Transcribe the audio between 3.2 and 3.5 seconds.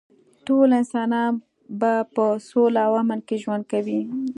کې